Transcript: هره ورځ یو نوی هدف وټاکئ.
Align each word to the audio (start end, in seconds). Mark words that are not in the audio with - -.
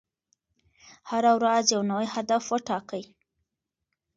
هره 1.09 1.31
ورځ 1.37 1.65
یو 1.75 1.81
نوی 1.91 2.07
هدف 2.15 2.43
وټاکئ. 2.49 3.03